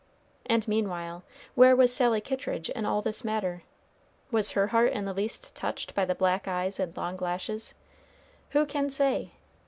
And 0.47 0.67
meanwhile, 0.67 1.23
where 1.53 1.75
was 1.75 1.93
Sally 1.93 2.21
Kittridge 2.21 2.71
in 2.71 2.85
all 2.87 3.03
this 3.03 3.23
matter? 3.23 3.61
Was 4.31 4.53
her 4.57 4.69
heart 4.69 4.93
in 4.93 5.05
the 5.05 5.13
least 5.13 5.55
touched 5.55 5.93
by 5.93 6.05
the 6.05 6.15
black 6.15 6.47
eyes 6.47 6.79
and 6.79 6.97
long 6.97 7.17
lashes? 7.17 7.75
Who 8.49 8.65
can 8.65 8.89
say? 8.89 9.33